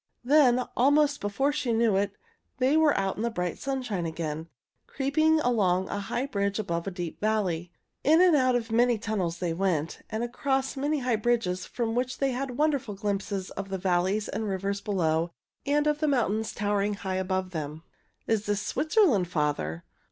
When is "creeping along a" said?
4.87-5.99